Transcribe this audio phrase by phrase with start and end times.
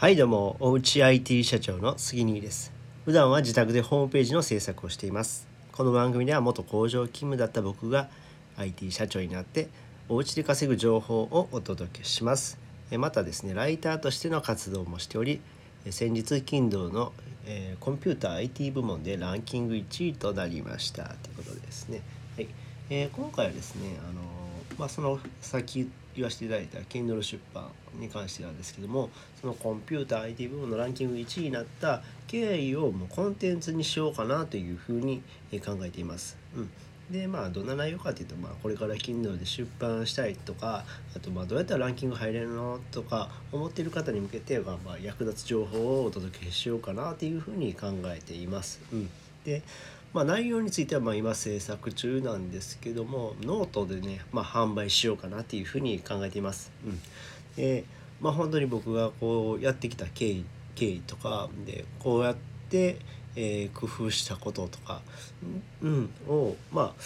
[0.00, 2.72] はいどうもおうち IT 社長の杉兄です。
[3.04, 5.46] 普段は自宅でホームページの制作をしています。
[5.72, 8.08] この番組では元工場勤務だった僕が
[8.56, 9.68] IT 社長になって
[10.08, 12.58] お家で稼ぐ情報をお届けします。
[12.92, 15.42] またですねライターとしての活動もしており
[15.90, 17.12] 先日 Kindle の、
[17.44, 21.14] えー、コンピューター IT 部門でランキング1位となりました。
[21.22, 22.00] ということですね、
[22.36, 22.48] はい。
[22.88, 24.29] えー、今回はですねあの
[24.80, 27.68] まあ、その先言わせていただいた Kindle 出版
[27.98, 35.22] に関してなんですけどもそのコンピューター IT 部門のランキング1位になった経緯をもうコンテンツにしようかなというふうに
[35.62, 36.38] 考えています。
[36.56, 36.70] うん
[37.10, 40.84] でまあどんな内容かっていうと、まあ、これから Kindle で出版したいとか
[41.16, 48.80] あとまあどうやったらランキング入れるのとか思ってる方に向けて、まあ、役立つ情報をお届けしようかなというふうに考えています。
[48.92, 49.10] うん、
[49.44, 49.62] で
[50.12, 56.72] まあ、内容についてはまあ今制作中なんですけどもノートでね、まあ、販売しようかなっていうふうに考えています。
[56.84, 57.00] うん、
[57.54, 57.84] で
[58.20, 62.36] まあ本当に僕がこうやってきた経緯経緯とかでこうやっ
[62.68, 62.98] て、
[63.36, 65.00] えー、工夫したこととか、
[65.80, 67.02] うん、をまあ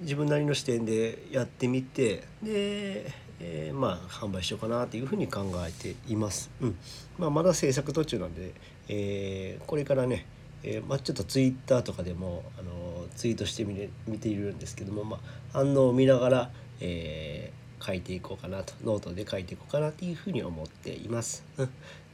[0.00, 6.50] 自分なりの視点でやってみてで、えー、まあ販売しようかなっていうふうに考えています。
[6.60, 6.78] うん
[7.16, 8.52] まあ、まだ制作途中なんで、
[8.88, 10.26] えー、これからね
[10.62, 15.20] えー、まあ、ちょっとツイッターとかでも、あのツイートしてみれ見ているんですけども、まあ、
[15.52, 16.50] 反応を見ながら、
[16.80, 21.44] えー、書いていこうかなとノートで書いていこうかなというふうに思っています。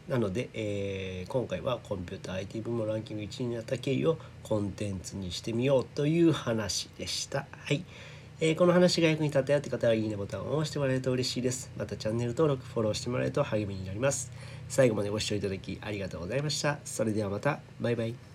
[0.09, 7.47] なので、えー、今回はコンピューター IT 部門ランキング1位になった経緯をコンテンツにしてみようという話でした。
[7.51, 7.85] はい。
[8.41, 11.71] えー、この話が役に立ったよって方はいいねボタンを押してもらえると嬉しいです。
[11.79, 14.31] またチャンネル登録、フォローしてもらえると励みになります。
[14.69, 16.79] 最後までご視聴いただきありがとうございました。
[16.85, 17.61] それではまた。
[17.81, 18.34] バイバイ。